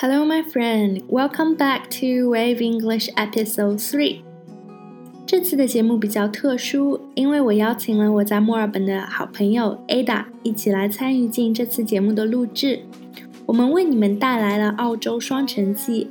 [0.00, 1.02] Hello, my friend.
[1.08, 4.20] Welcome back to Wave English Episode Three.
[5.26, 12.78] 这次的节目比较特殊，因为我邀请了我在墨尔本的好朋友 Ada 一起来参与进这次节目的录制。
[13.44, 16.08] 我们为你们带来了澳洲双城记，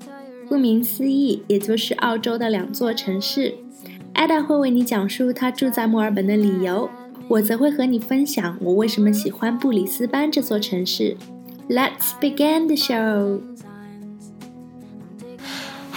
[0.50, 3.56] 顾名思义，也就是澳洲的两座城市。
[4.14, 6.90] Ada 会为你讲述他住在墨尔本的理由，
[7.30, 11.16] 我则会和你分享我为什么喜欢布里斯班这座城市。
[11.70, 13.40] Let's begin the show.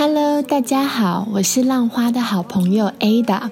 [0.01, 3.51] Hello，大家好，我是浪花的好朋友 Ada。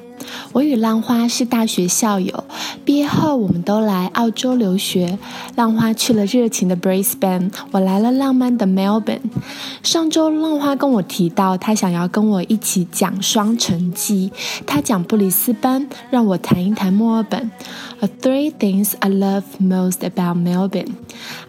[0.53, 2.45] 我与浪花是大学校友，
[2.87, 5.19] 毕业后我们都来澳洲留学。
[5.57, 9.21] 浪花去了热情的 Brisbane，我来了浪漫的 Melbourne。
[9.83, 14.33] 上周浪花跟我提到，他想要跟我一起讲双城记。
[14.65, 17.51] 他讲布里斯班，让我谈一谈墨尔本。
[18.01, 20.95] A three things I love most about Melbourne.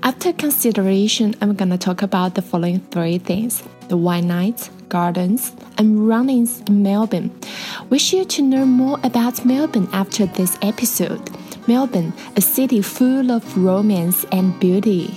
[0.02, 3.60] After consideration, I'm gonna talk about the following three things:
[3.90, 7.32] the white nights gardens, and runnings in Melbourne.
[7.90, 11.30] Wish you to know more about Melbourne after this episode.
[11.68, 15.08] Melbourne, a city full of romance and beauty.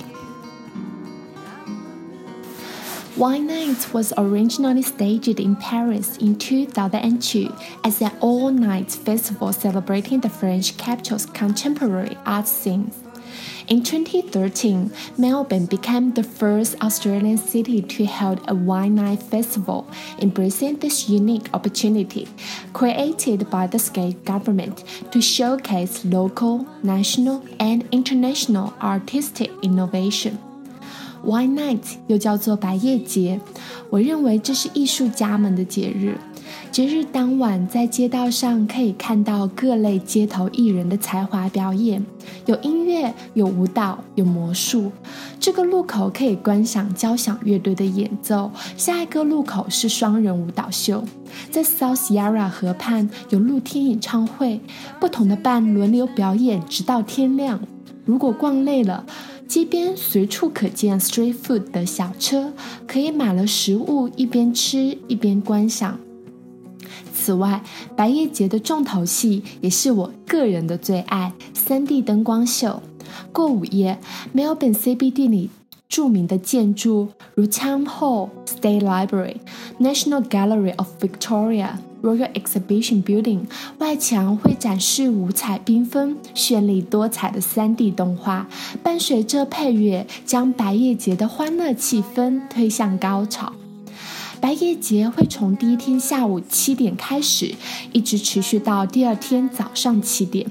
[3.15, 10.19] White Night was originally staged in Paris in 2002 as an all night festival celebrating
[10.19, 12.91] the French capital's contemporary art scene.
[13.67, 19.85] In 2013, Melbourne became the first Australian city to hold a White Night festival,
[20.19, 22.27] embracing this unique opportunity
[22.73, 30.37] created by the state government to showcase local, national, and international artistic innovation.
[31.23, 33.39] White Night 又叫做白夜节，
[33.89, 36.17] 我认为这是艺术家们的节日。
[36.71, 42.03] 节日当晚，在街道上可以看到各类街头艺人的才华表演，
[42.47, 44.91] 有音乐，有舞蹈，有魔术。
[45.39, 51.03] 这个路口可以观赏交响乐队的演奏，下一个路口是双人舞蹈秀。
[51.51, 54.59] 在 South Yarra 河畔有露天演唱会，
[54.99, 57.59] 不同的伴轮流表演，直到天亮。
[58.05, 59.05] 如果逛累了，
[59.47, 62.51] 街边随处可见 Street Food 的小车，
[62.87, 65.99] 可以买了食物一边吃一边观赏。
[67.23, 67.63] 此外，
[67.95, 72.83] 白夜节的重头戏也是我个人的最爱——三 D 灯光秀。
[73.31, 73.97] 过午夜
[74.35, 75.49] ，Melbourne CBD 里
[75.87, 79.37] 著名的建筑如 Town Hall、State Library、
[79.79, 83.45] National Gallery of Victoria、Royal Exhibition Building
[83.77, 88.49] 外墙会展示五彩缤纷、绚丽多彩的三 D 动画，
[88.83, 93.53] 伴随着配乐，将白夜节的欢乐气氛推向高潮。
[94.43, 97.55] 白夜节会从第一天下午七点开始，
[97.93, 100.45] 一直持续到第二天早上七点。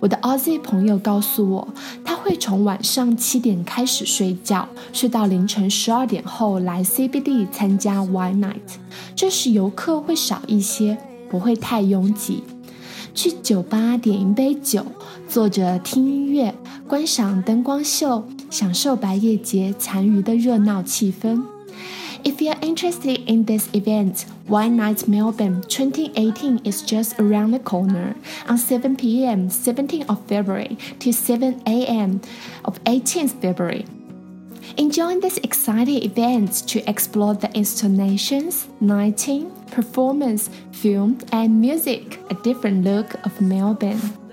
[0.00, 1.68] 我的 Aussie 朋友告诉我，
[2.04, 8.56] 他会从晚上七点开始睡觉，睡到凌晨十二点后来 CBD 参加 White Night。
[9.14, 10.98] 这时游客会少一些，
[11.30, 12.42] 不会太拥挤。
[13.14, 14.84] 去酒吧点一杯酒，
[15.28, 16.52] 坐着听音乐，
[16.88, 21.40] 观赏灯光秀，享受白夜节残余的热闹气氛。
[22.24, 28.58] If you're interested in this event, White Night Melbourne 2018 is just around the corner on
[28.58, 29.48] 7 p.m.
[29.48, 32.20] 17th of February to 7 a.m.
[32.64, 33.86] of 18th February.
[34.76, 42.84] Enjoy this exciting event to explore the installations, lighting, performance, film, and music, a different
[42.84, 44.27] look of Melbourne.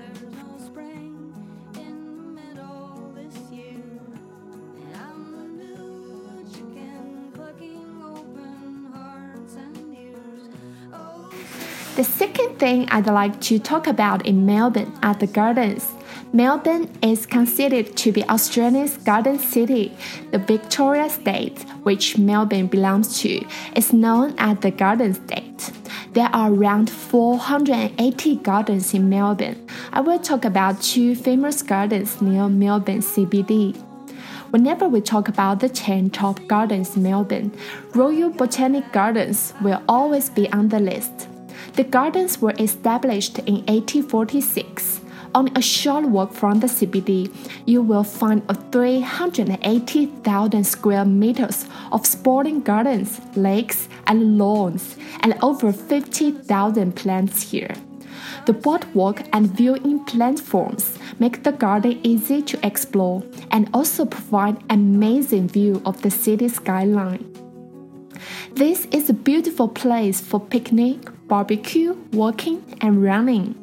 [12.65, 15.87] Thing I'd like to talk about in Melbourne are the gardens.
[16.33, 19.95] Melbourne is considered to be Australia's garden city.
[20.31, 23.45] The Victoria State, which Melbourne belongs to,
[23.75, 25.71] is known as the Garden State.
[26.13, 29.67] There are around 480 gardens in Melbourne.
[29.93, 33.77] I will talk about two famous gardens near Melbourne CBD.
[34.49, 37.51] Whenever we talk about the 10 top gardens in Melbourne,
[37.93, 41.27] Royal Botanic Gardens will always be on the list.
[41.75, 45.01] The gardens were established in 1846.
[45.33, 47.29] On a short walk from the CBD,
[47.65, 55.73] you will find a 380,000 square meters of sporting gardens, lakes, and lawns, and over
[55.73, 57.75] 50,000 plants here.
[58.45, 63.21] The boardwalk and viewing platforms make the garden easy to explore
[63.51, 67.25] and also provide amazing view of the city skyline.
[68.53, 73.55] This is a beautiful place for picnic, barbecue, walking, and running.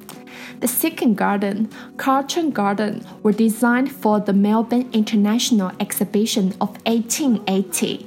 [0.60, 8.06] The second garden, Carlton Garden, were designed for the Melbourne International Exhibition of 1880.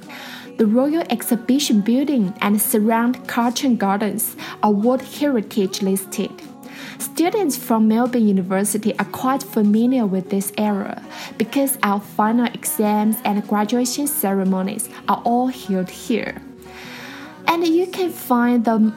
[0.58, 6.32] The Royal Exhibition Building and surround Carlton Gardens are World Heritage listed.
[6.98, 11.04] Students from Melbourne University are quite familiar with this area
[11.38, 16.42] because our final exams and graduation ceremonies are all held here.
[17.48, 18.94] And you can find the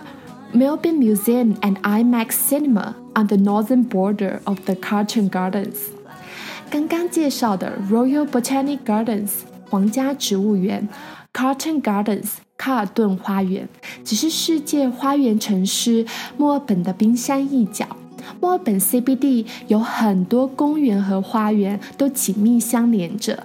[0.54, 5.76] Melbourne Museum and IMAX Cinema on the northern border of the Carlton Gardens.
[6.70, 9.30] 刚刚介绍的 Royal Botanic Gardens
[9.68, 10.88] 皇家植物园
[11.34, 13.68] ，Carlton Gardens 卡尔顿花园，
[14.02, 16.06] 只是世界花园城市
[16.38, 17.86] 墨尔本的冰山一角。
[18.40, 23.44] 墨尔本 CBD 有很多公园和花园都紧密相连着。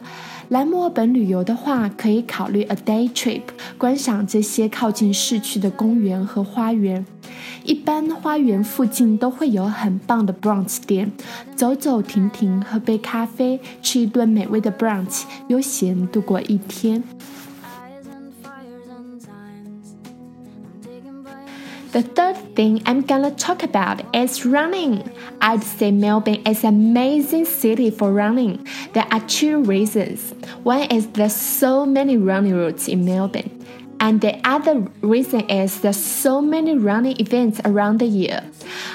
[0.53, 3.41] 来墨尔本旅游的话，可以考虑 a day trip，
[3.75, 7.03] 观赏这些靠近市区的公园和花园。
[7.63, 11.11] 一般花园附近都会有很棒的 brunch 店，
[11.55, 17.03] 走走停停，喝杯咖啡，吃一顿美味的 brunch，悠闲度过一天。
[21.93, 25.07] The third thing I'm gonna talk about is running.
[25.41, 28.67] I'd say Melbourne is an amazing city for running.
[28.93, 30.31] There are two reasons.
[30.63, 33.51] One is there's so many running routes in Melbourne.
[33.99, 38.41] And the other reason is there's so many running events around the year.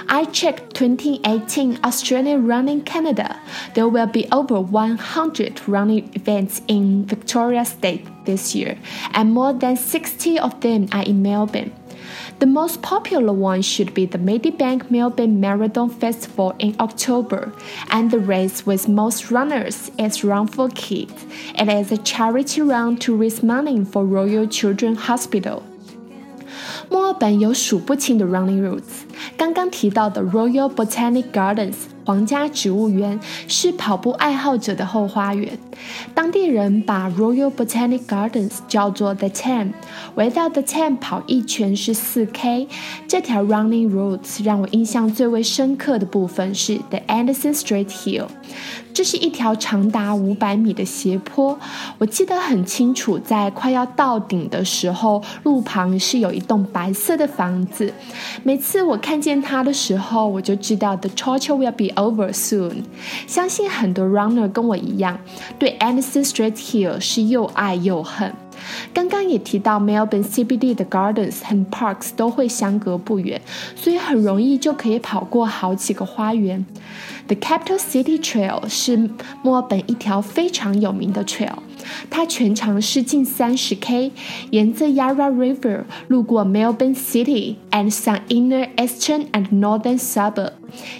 [0.08, 3.30] I checked 2018 Australian Running Calendar.
[3.74, 8.76] There will be over 100 running events in Victoria State this year,
[9.14, 11.72] and more than 60 of them are in Melbourne.
[12.39, 17.53] The most popular one should be the Medibank Melbourne Marathon Festival in October,
[17.89, 21.25] and the race with most runners is Run for Kids.
[21.55, 25.63] It is a charity run to raise money for Royal Children's Hospital.
[26.89, 29.03] 墨尔本有数不清的 running routes。
[29.37, 31.75] 刚刚提到的 Royal Botanic Gardens
[32.08, 35.58] 皇家植物园是跑步爱好者的后花园。
[36.14, 39.72] 当地人把 Royal Botanic Gardens 叫做 The Ten，
[40.14, 42.66] 围绕 The Ten 跑一圈是四 K。
[43.06, 48.28] 这条 running Route 让我印象最为深刻的部分是 The Anderson Street Hill。
[48.98, 51.56] 这是一条长达五百米的斜坡，
[51.98, 57.94] 我记得很清楚，在快要到顶的时候，路旁是有一栋白色的房子。
[58.42, 62.82] 每次我看见它的时候，我就知道 The torture will be over soon。
[63.28, 65.16] 相信很多 runner 跟我一样，
[65.60, 68.34] 对 Anderson Street Hill 是又爱又恨。
[68.92, 73.40] 刚刚也提到 Melbourne CBD 的 Gardens 和 Parks 都会相隔不远，
[73.76, 76.64] 所以很容易就可以跑过好几个花园。
[77.26, 79.10] The Capital City Trail 是
[79.42, 81.56] 墨尔本一条非常有名的 trail，
[82.08, 84.10] 它全长是近三十 k，
[84.50, 90.52] 沿着 Yarra River 路过 Melbourne City and some inner eastern and northern suburb，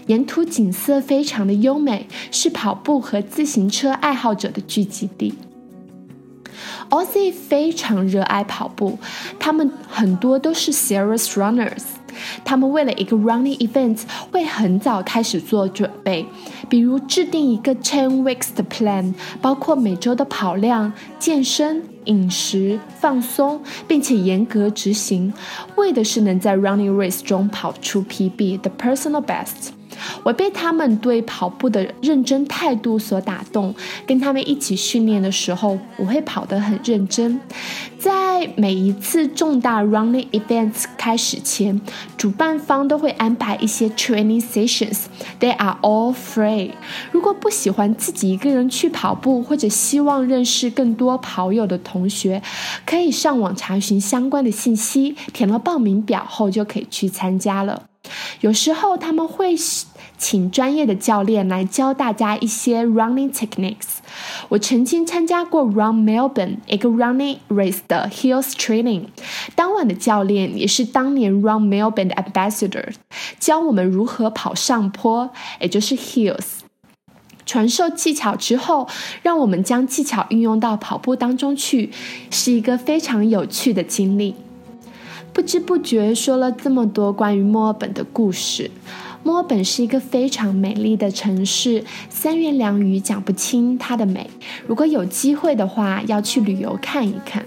[0.07, 5.33] 沿途景色非常的优美，是跑步和自行车爱好者的聚集地。
[6.91, 8.99] Aussie 非常热爱跑步，
[9.39, 11.83] 他们很多都是 serious runners。
[12.45, 14.01] 他们为了一个 running event
[14.33, 16.27] 会很早开始做准备，
[16.69, 25.33] 比如制定一个 ten weeks 的 plan，包括每周的跑量、健身、饮食、放松，并且严格执行，
[25.77, 29.78] 为的是能在 running race 中跑出 PB，the personal best。
[30.23, 33.75] 我被他们对跑步的认真态度所打动。
[34.07, 37.41] 跟他们一起训练的时候，我会跑得很认真。
[37.99, 41.81] 在每一次重大 running events 开始前，
[42.17, 45.05] 主办方都会安排一些 training sessions。
[45.41, 46.73] They are all free。
[47.11, 52.41] 如果不喜欢自己一个人去跑步，或者希望认识更多跑友的同学，
[52.87, 57.83] 可以上网查询相关的信息，填了报名表后就可以去参加了。
[58.41, 59.55] 有时候他们会
[60.19, 63.99] 请专业的教练来教大家一些 running techniques。
[64.49, 69.05] 我曾经参加过 Run Melbourne 一个 running race 的 hills training，
[69.55, 72.93] 当晚的教练也是当年 Run Melbourne 的 ambassador，
[73.39, 76.59] 教我们如何跑上坡，也就是 hills。
[77.47, 78.89] 传授技巧之后，
[79.23, 81.91] 让我们将技巧运用到跑步当中去，
[82.31, 84.35] 是一个非常有趣的经历。
[85.33, 88.71] 不知不觉说了这么多关于墨尔本的故事。
[89.29, 94.31] 墨尔本是一个非常美丽的城市，三言两语讲不清它的美。
[94.67, 97.45] 如果有机会的话，要去旅游看一看。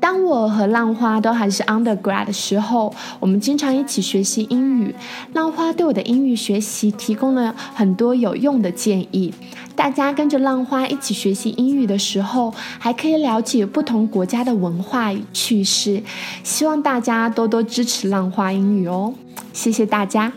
[0.00, 4.92] 当我和浪花都还是 undergrad 的时候，我们经常一起学习英语。
[5.34, 9.32] 浪花对我的英语学习提供了很多有用的建议。
[9.76, 16.02] 大家跟着浪花一起学习英语的时候，还可以了解不同国家的文化与趣事。
[16.42, 19.14] 希望大家多多支持浪花英语哦，
[19.53, 20.31] 谢谢大家。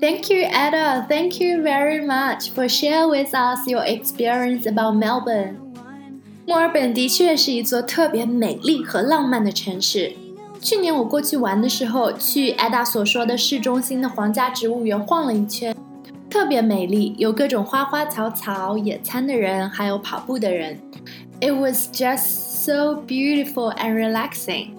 [0.00, 1.06] Thank you, Ada.
[1.08, 5.56] Thank you very much for sharing with us your experience about Melbourne.
[6.44, 10.12] 墨尔本的确是一座特别美丽和浪漫的城市。
[10.60, 15.74] 去年我过去玩的时候，去艾达所说的市中心的皇家植物园晃了一圈，
[16.28, 20.80] 特别美丽，有各种花花草草、野餐的人，还有跑步的人。
[21.40, 22.24] It was just
[22.64, 24.70] so beautiful and relaxing.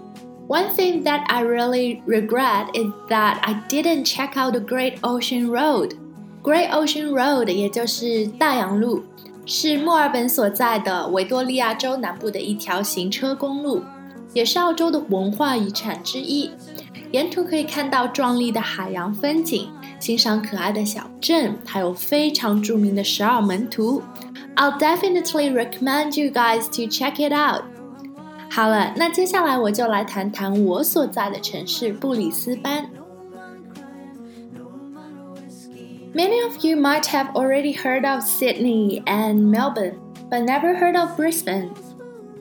[0.47, 5.49] One thing that I really regret is that I didn't check out the Great Ocean
[5.49, 5.95] Road.
[6.43, 9.03] Great Ocean Road 也就是大洋路。
[9.45, 13.83] 是墨尔本所在的维多利亚州南部的一条行车公路，
[14.33, 16.49] 也是澳洲的文化遗产之一。
[17.11, 19.67] 沿途可以看到壮丽的海洋风景，
[19.99, 24.01] 欣赏可爱的小镇，还有非常着名的十二门徒。
[24.55, 27.63] I'll definitely recommend you guys to check it out。
[28.57, 32.87] 好了，那接下来我就来谈谈我所在的城市布里斯班。
[36.13, 39.95] Many of you might have already heard of Sydney and Melbourne,
[40.29, 41.71] but never heard of Brisbane.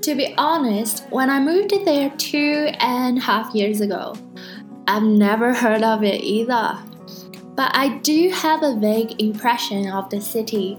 [0.02, 4.14] To be honest, when I moved there two and a half years ago,
[4.86, 6.76] I've never heard of it either.
[7.54, 10.76] But I do have a vague impression of the city.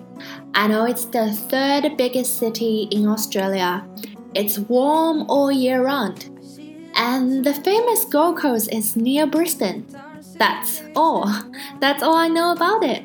[0.53, 3.83] I know it's the third biggest city in Australia.
[4.33, 6.29] It's warm all year round.
[6.95, 9.85] And the famous Gold Coast is near Brisbane.
[10.37, 11.27] That's all.
[11.79, 13.03] That's all I know about it.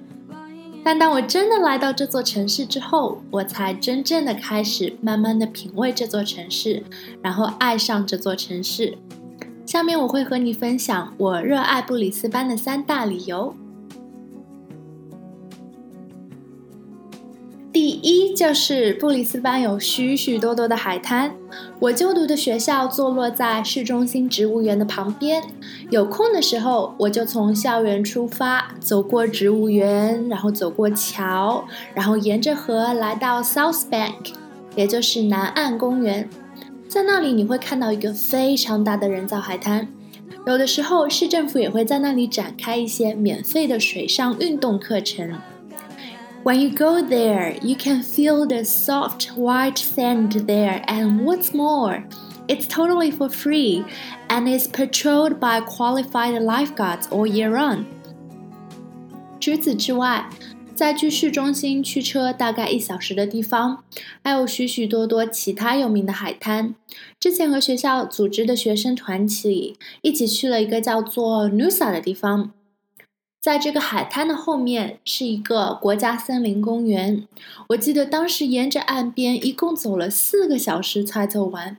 [0.85, 6.83] 但当我真的来到这座城市之后，我才真正的开始慢慢的品味这座城市，
[7.23, 8.97] 然后爱上这座城市。
[9.67, 13.55] 下面我会和你分享我热爱布里斯班的三大理由。
[17.84, 21.36] 第一就是布里斯班有许许多多的海滩。
[21.80, 25.44] 我就读的学校坐落在市中心植物园的旁边。
[25.90, 34.32] 有空的时候，我就从校园出发，走过植物园，然后走过桥，然后沿着河来到 South Bank，
[34.78, 36.30] 也就是南岸公园。
[36.88, 39.90] 在那里你会看到一个非常大的人造海滩。
[40.48, 45.38] 有的时候市政府也会在那里展开一些免费的水上运动课程。
[46.44, 52.04] When you go there, you can feel the soft white sand there, and what's more,
[52.50, 53.86] it's totally for free
[54.28, 57.86] and is patrolled by qualified lifeguards all year round.
[59.40, 60.30] 除此之外，
[60.76, 63.82] 在距市中心驱车大概一小时的地方，
[64.22, 66.76] 还有许许多多其他有名的海滩。
[67.22, 72.52] 之前和学校组织的学生团体一起去了一个叫做 Noosa 的地方，
[73.43, 77.27] 在这个海滩的后面是一个国家森林公园。
[77.69, 81.79] 我记得当时沿着岸边一共走了四个小时才走完，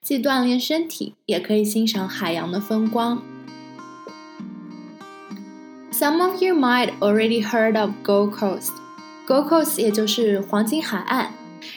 [0.00, 3.22] 既锻炼身体，也可以欣赏海洋的风光。
[5.92, 8.72] Some of you might already heard of Gold Coast.
[9.26, 11.34] Gold Coast 也就是黄金海岸。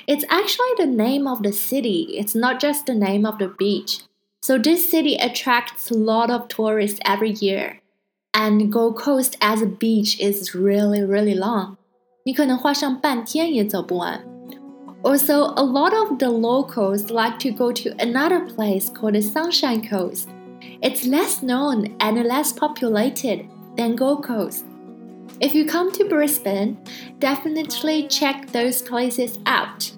[0.08, 2.18] It's actually the name of the city.
[2.18, 4.00] It's not just the name of the beach.
[4.42, 7.80] So this city attracts a lot of tourists every year
[8.34, 11.76] and Gold Coast as a beach is really really long.
[12.26, 14.24] 你可能花上半天也走不完。
[15.04, 20.30] Also, a lot of the locals like to go to another place called the Sunshine Coast.
[20.82, 23.46] It's less known and less populated
[23.76, 24.64] than Gold Coast.
[25.40, 26.78] If you come to Brisbane,
[27.20, 29.92] definitely check those places out.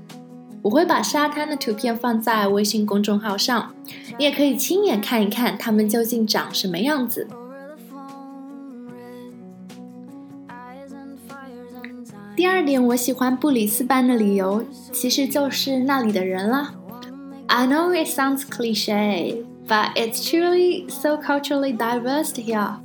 [0.63, 3.75] 我会把沙滩的图片放在微信公众号上，
[4.17, 7.27] 你也可以亲眼看一看它们究竟长什么样子。
[12.39, 16.73] 第二点，我喜欢布里斯班的理由，其实就是那里的人了。
[17.47, 22.77] I know it sounds cliche, but it's truly so culturally diverse here.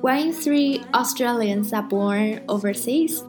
[0.00, 3.22] One in three Australians are born overseas.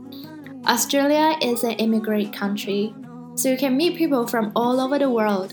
[0.65, 2.93] Australia is an immigrant country,
[3.35, 5.51] so you can meet people from all over the world.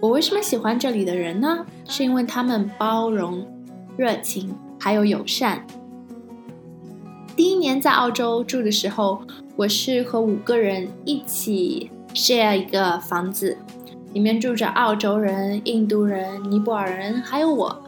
[0.00, 1.64] 我为什么喜欢这里的人呢？
[1.86, 3.46] 是因为他们包容、
[3.96, 5.64] 热情，还有友善。
[7.36, 9.22] 第一年在澳洲住的时候，
[9.59, 13.57] 我是和五个人一起 share 一个房子，
[14.13, 17.83] 里面住着澳洲人、印度人、尼泊尔人，还有我。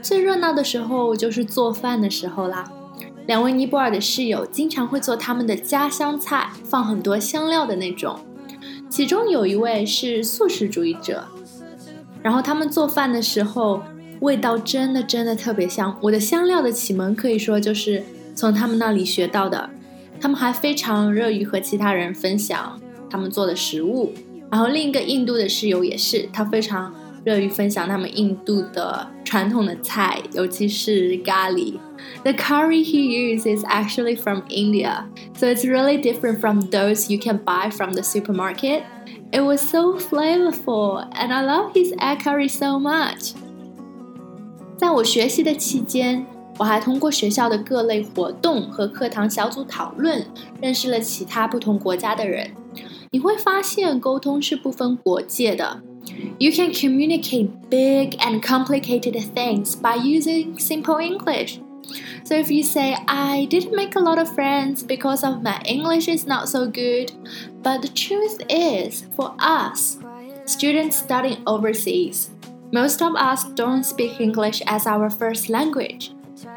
[0.00, 2.70] 最热闹的时候就是做饭的时候啦。
[3.26, 8.20] 两位尼泊尔的室友经常会做他们的家乡菜，放很多香料的那种。
[8.88, 11.24] 其中有一位是素食主义者，
[12.22, 13.82] 然后他们做饭的时候
[14.20, 15.98] 味道真的真的特别香。
[16.02, 19.70] 我的香料的启蒙可以说就是从他们那里学到的。
[20.19, 22.79] 他们还非常乐于和其他人分享
[23.09, 24.13] 他们做的食物，
[24.51, 26.93] 然后另一个印度的室友也是，他非常
[27.25, 31.75] 乐于分享他们印度的传统的菜，尤其是咖喱。
[32.23, 35.05] The curry he uses is actually from India,
[35.35, 38.83] so it's really different from those you can buy from the supermarket.
[39.31, 43.33] It was so flavorful, and I love his egg curry so much.
[44.77, 46.25] 在我学习的期间，
[46.57, 50.25] 我还通过学校的各类活动和课堂小组讨论，
[50.61, 52.51] 认识了其他不同国家的人。
[53.09, 55.81] 你会发现，沟通是不分国界的。
[56.37, 61.59] You can communicate big and complicated things by using simple English.
[62.23, 66.07] So if you say, I didn't make a lot of friends because of my English
[66.07, 67.11] is not so good,
[67.63, 69.97] but the truth is, for us,
[70.45, 72.29] students studying overseas,
[72.71, 76.11] most of us don't speak English as our first language.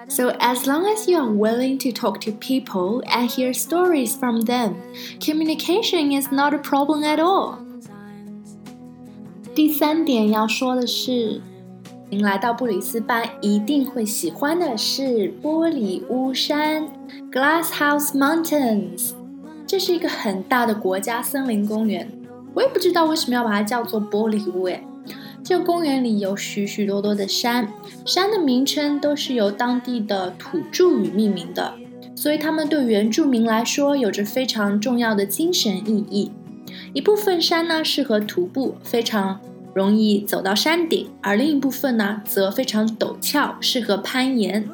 [0.09, 4.43] So, as long as you are willing to talk to people and hear stories from
[4.43, 4.77] them,
[5.21, 7.59] communication is not a problem at all.
[9.55, 11.41] 第三点要说的是，
[12.11, 16.89] 您来到布里斯班一定会喜欢的是玻璃屋山
[17.31, 19.13] （Glass House Mountains）。
[19.67, 22.11] 这是一个很大的国家森林公园。
[22.55, 24.85] 我也不知道为什么要把它叫做玻璃屋，诶。
[25.44, 27.72] 这个公园里有许许多多的山，
[28.06, 31.74] 山的名称都是由当地的土著语命名的，
[32.16, 36.32] 所以它们对原住民来说有着非常重要的精神意义。
[36.94, 39.40] 一部分山呢适合徒步，非常
[39.74, 44.70] 容易走到山顶；而另一部分呢则非常陡峭，适合攀岩。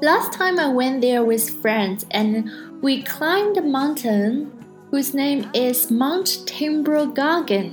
[0.00, 2.44] Last time I went there with friends and
[2.80, 4.46] we climbed a mountain
[4.90, 7.72] whose name is Mount Tibrogargan.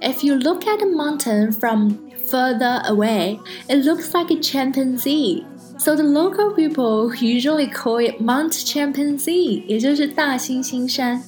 [0.00, 3.38] If you look at a mountain from further away,
[3.68, 5.44] it looks like a chimpanzee.
[5.78, 11.22] So the local people usually call it Mount Chimpanzee，也就是大猩猩山。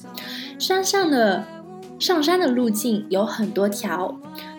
[0.59, 1.43] 山上的
[1.97, 4.13] 上山的路径有很多条，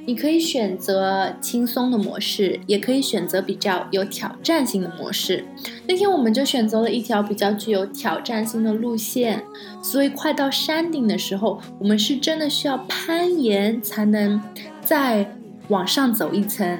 [0.07, 5.43] 你可以选择轻松的模式，也可以选择比较有挑战性的模式。
[5.85, 9.43] 那天我们就选择了一条比较具有挑战性的路线，
[9.83, 14.41] 所以快到山顶的时候，我们是真的需要攀岩才能
[14.79, 15.35] 再
[15.67, 16.79] 往上走一层。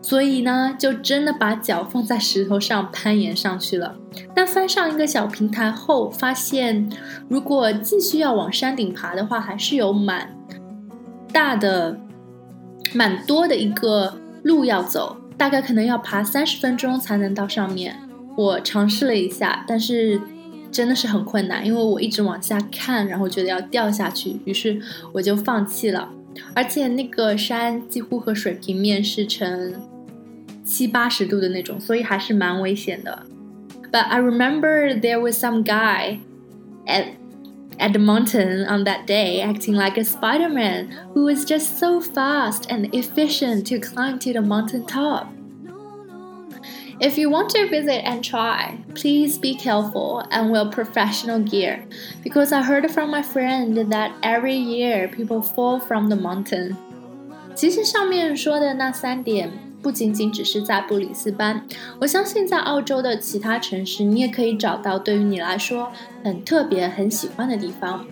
[0.00, 3.96] 所以呢，就真的把脚放在石头上攀岩上去了。
[4.32, 6.88] 但翻上一个小平台后，发现
[7.28, 10.32] 如果继续要往山顶爬的话，还是有蛮
[11.32, 11.98] 大的、
[12.94, 15.16] 蛮多的一个路要走。
[15.36, 17.96] 大概可能要爬三十分钟才能到上面。
[18.36, 20.20] 我尝试了一下，但是
[20.70, 24.80] 真的是很困难，因为我一直往下看，然后觉得要掉下去，于是
[25.12, 26.08] 我就放弃了。
[26.54, 29.74] 而且那个山几乎和水平面是成
[30.64, 33.24] 七八十度的那种，所以还是蛮危险的。
[33.92, 36.18] But I remember there was some guy
[36.86, 37.06] at
[37.79, 42.67] at the mountain on that day acting like a Spider-Man who was just so fast
[42.69, 45.31] and efficient to climb to the mountain top.
[46.99, 51.85] If you want to visit and try, please be careful and wear professional gear
[52.23, 56.75] because I heard from my friend that every year people fall from the mountain.
[57.55, 59.51] 其实上面说的那三点
[59.84, 61.62] 不仅仅只是在布里斯班，
[62.00, 65.92] 我相信在澳洲的其他城市，你也可以找到对于你来说
[66.24, 68.06] 很特别、很喜欢的地方。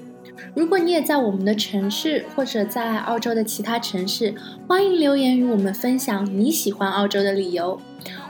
[0.54, 4.34] 如果你也在我们的城市或者在澳洲的其他城市，
[4.68, 7.80] 欢迎留言与我们分享你喜欢澳洲的理由。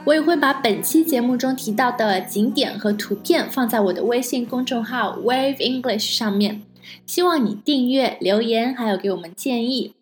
[0.05, 6.61] 我也会把本期节目中提到的景点和图片放在我的微信公众号 Wave English 上面，
[7.05, 9.93] 希望你订阅、留言，还有给我们建议。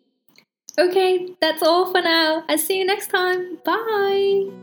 [0.78, 2.44] Okay, that's all for now.
[2.48, 3.58] I'll see you next time.
[3.64, 4.61] Bye.